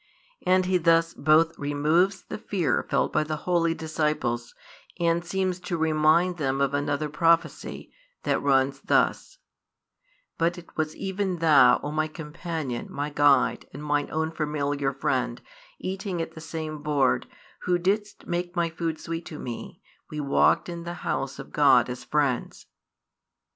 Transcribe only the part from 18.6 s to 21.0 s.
food sweet to me: we walked in the